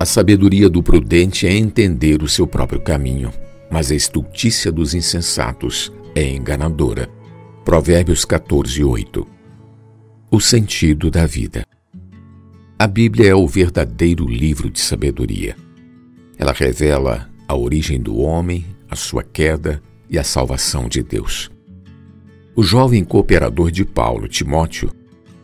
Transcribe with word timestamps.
A 0.00 0.04
sabedoria 0.04 0.68
do 0.68 0.80
prudente 0.80 1.44
é 1.44 1.52
entender 1.52 2.22
o 2.22 2.28
seu 2.28 2.46
próprio 2.46 2.80
caminho, 2.80 3.32
mas 3.68 3.90
a 3.90 3.96
estultícia 3.96 4.70
dos 4.70 4.94
insensatos 4.94 5.92
é 6.14 6.22
enganadora. 6.22 7.10
Provérbios 7.64 8.24
14, 8.24 8.84
8. 8.84 9.26
O 10.30 10.40
sentido 10.40 11.10
da 11.10 11.26
vida. 11.26 11.66
A 12.78 12.86
Bíblia 12.86 13.30
é 13.30 13.34
o 13.34 13.44
verdadeiro 13.48 14.24
livro 14.24 14.70
de 14.70 14.78
sabedoria. 14.78 15.56
Ela 16.38 16.52
revela 16.52 17.28
a 17.48 17.56
origem 17.56 18.00
do 18.00 18.18
homem, 18.18 18.64
a 18.88 18.94
sua 18.94 19.24
queda 19.24 19.82
e 20.08 20.16
a 20.16 20.22
salvação 20.22 20.88
de 20.88 21.02
Deus. 21.02 21.50
O 22.54 22.62
jovem 22.62 23.02
cooperador 23.02 23.72
de 23.72 23.84
Paulo, 23.84 24.28
Timóteo, 24.28 24.92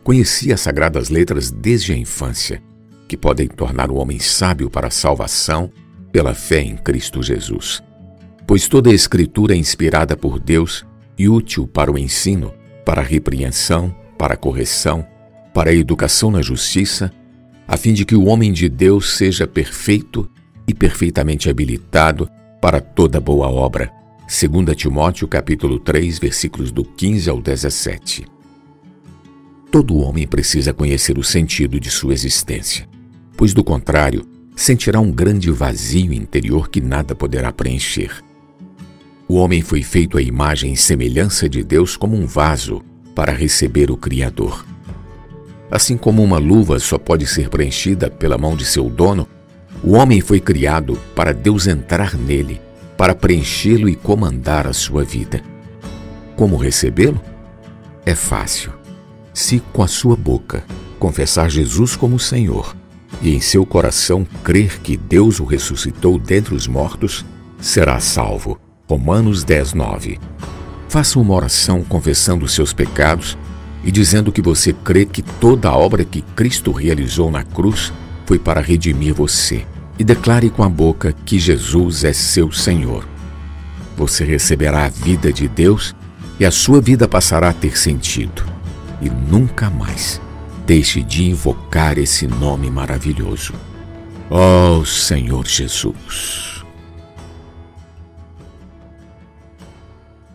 conhecia 0.01 0.53
as 0.53 0.61
sagradas 0.61 1.09
letras 1.09 1.51
desde 1.51 1.91
a 1.91 1.97
infância 1.97 2.63
que 3.07 3.17
podem 3.17 3.47
tornar 3.47 3.91
o 3.91 3.95
homem 3.95 4.19
sábio 4.19 4.69
para 4.69 4.87
a 4.87 4.91
salvação 4.91 5.71
pela 6.11 6.33
fé 6.33 6.61
em 6.61 6.75
Cristo 6.77 7.21
Jesus. 7.21 7.83
Pois 8.47 8.67
toda 8.67 8.89
a 8.89 8.93
Escritura 8.93 9.53
é 9.53 9.57
inspirada 9.57 10.15
por 10.15 10.39
Deus 10.39 10.85
e 11.17 11.27
útil 11.27 11.67
para 11.67 11.91
o 11.91 11.97
ensino, 11.97 12.53
para 12.85 13.01
a 13.01 13.03
repreensão, 13.03 13.93
para 14.17 14.35
a 14.35 14.37
correção, 14.37 15.05
para 15.53 15.71
a 15.71 15.73
educação 15.73 16.31
na 16.31 16.41
justiça, 16.41 17.11
a 17.67 17.77
fim 17.77 17.93
de 17.93 18.05
que 18.05 18.15
o 18.15 18.25
homem 18.25 18.53
de 18.53 18.69
Deus 18.69 19.15
seja 19.17 19.47
perfeito 19.47 20.29
e 20.67 20.73
perfeitamente 20.73 21.49
habilitado 21.49 22.29
para 22.61 22.79
toda 22.79 23.19
boa 23.19 23.47
obra. 23.47 23.91
2 24.27 24.75
Timóteo 24.75 25.27
capítulo 25.27 25.79
3, 25.79 26.19
versículos 26.19 26.71
do 26.71 26.83
15 26.83 27.29
ao 27.29 27.41
17. 27.41 28.25
Todo 29.71 29.97
homem 29.97 30.27
precisa 30.27 30.73
conhecer 30.73 31.17
o 31.17 31.23
sentido 31.23 31.79
de 31.79 31.91
sua 31.91 32.13
existência 32.13 32.94
pois 33.37 33.53
do 33.53 33.63
contrário, 33.63 34.25
sentirá 34.55 34.99
um 34.99 35.11
grande 35.11 35.51
vazio 35.51 36.13
interior 36.13 36.69
que 36.69 36.79
nada 36.79 37.13
poderá 37.13 37.51
preencher. 37.51 38.23
O 39.27 39.35
homem 39.35 39.61
foi 39.61 39.81
feito 39.83 40.17
à 40.17 40.21
imagem 40.21 40.73
e 40.73 40.77
semelhança 40.77 41.49
de 41.49 41.63
Deus 41.63 41.97
como 41.97 42.15
um 42.15 42.25
vaso 42.25 42.81
para 43.13 43.33
receber 43.33 43.91
o 43.91 43.97
Criador. 43.97 44.65
Assim 45.69 45.97
como 45.97 46.23
uma 46.23 46.37
luva 46.37 46.79
só 46.79 46.97
pode 46.97 47.25
ser 47.25 47.49
preenchida 47.49 48.09
pela 48.09 48.37
mão 48.37 48.55
de 48.55 48.63
seu 48.63 48.87
dono, 48.87 49.27
o 49.83 49.93
homem 49.93 50.21
foi 50.21 50.39
criado 50.39 50.97
para 51.15 51.33
Deus 51.33 51.67
entrar 51.67 52.15
nele, 52.15 52.61
para 52.95 53.15
preenchê-lo 53.15 53.89
e 53.89 53.95
comandar 53.95 54.67
a 54.67 54.73
sua 54.73 55.03
vida. 55.03 55.41
Como 56.35 56.55
recebê-lo? 56.55 57.21
É 58.05 58.15
fácil. 58.15 58.71
Se 59.33 59.59
com 59.73 59.81
a 59.83 59.87
sua 59.87 60.15
boca 60.15 60.63
confessar 60.99 61.49
Jesus 61.49 61.95
como 61.95 62.19
Senhor 62.19 62.75
e 63.21 63.35
em 63.35 63.39
seu 63.39 63.65
coração 63.65 64.25
crer 64.43 64.79
que 64.79 64.97
Deus 64.97 65.39
o 65.39 65.45
ressuscitou 65.45 66.19
dentre 66.19 66.53
os 66.53 66.67
mortos, 66.67 67.25
será 67.59 67.99
salvo. 67.99 68.59
Romanos 68.87 69.43
10, 69.43 69.73
9. 69.73 70.19
Faça 70.89 71.19
uma 71.19 71.33
oração 71.33 71.83
confessando 71.83 72.47
seus 72.47 72.71
pecados 72.73 73.37
e 73.83 73.91
dizendo 73.91 74.31
que 74.31 74.41
você 74.41 74.73
crê 74.73 75.05
que 75.05 75.21
toda 75.21 75.69
a 75.69 75.77
obra 75.77 76.05
que 76.05 76.21
Cristo 76.21 76.71
realizou 76.71 77.31
na 77.31 77.43
cruz 77.43 77.91
foi 78.25 78.39
para 78.39 78.61
redimir 78.61 79.13
você. 79.13 79.65
E 79.97 80.03
declare 80.03 80.49
com 80.49 80.63
a 80.63 80.69
boca 80.69 81.13
que 81.25 81.39
Jesus 81.39 82.03
é 82.03 82.11
seu 82.11 82.51
Senhor. 82.51 83.07
Você 83.95 84.25
receberá 84.25 84.85
a 84.85 84.89
vida 84.89 85.31
de 85.31 85.47
Deus 85.47 85.95
e 86.37 86.45
a 86.45 86.51
sua 86.51 86.81
vida 86.81 87.07
passará 87.07 87.49
a 87.49 87.53
ter 87.53 87.77
sentido. 87.77 88.43
E 89.01 89.09
nunca 89.09 89.69
mais 89.69 90.19
deixe 90.65 91.01
de 91.03 91.25
invocar 91.25 91.97
esse 91.97 92.27
nome 92.27 92.69
maravilhoso. 92.69 93.53
Ó 94.29 94.79
oh, 94.79 94.85
Senhor 94.85 95.45
Jesus. 95.47 96.54